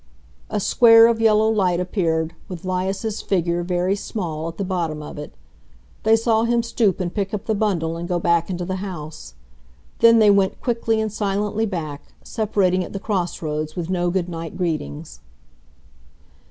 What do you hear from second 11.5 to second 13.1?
back, separating at the